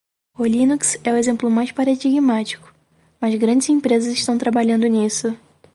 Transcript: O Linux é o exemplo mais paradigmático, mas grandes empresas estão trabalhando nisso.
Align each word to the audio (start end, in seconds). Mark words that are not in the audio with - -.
O 0.35 0.43
Linux 0.53 0.97
é 1.03 1.11
o 1.13 1.15
exemplo 1.15 1.47
mais 1.51 1.71
paradigmático, 1.71 2.73
mas 3.19 3.35
grandes 3.35 3.69
empresas 3.69 4.11
estão 4.13 4.35
trabalhando 4.35 4.87
nisso. 4.87 5.37